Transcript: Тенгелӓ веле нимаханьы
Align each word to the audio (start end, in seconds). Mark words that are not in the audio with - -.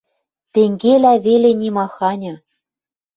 Тенгелӓ 0.53 1.13
веле 1.25 1.51
нимаханьы 1.61 2.33